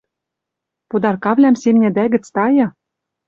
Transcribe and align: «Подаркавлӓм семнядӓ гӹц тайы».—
«Подаркавлӓм 0.89 1.55
семнядӓ 1.61 2.05
гӹц 2.13 2.25
тайы».— 2.35 2.67